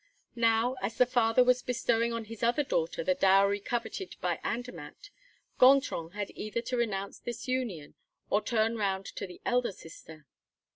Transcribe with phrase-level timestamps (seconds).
[0.41, 5.11] Now, as the father was bestowing on his other daughter the dowry coveted by Andermatt,
[5.59, 7.93] Gontran had either to renounce this union
[8.27, 10.25] or turn round to the elder sister.